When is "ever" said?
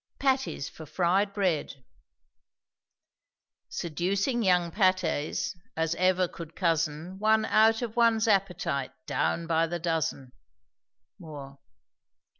5.93-6.27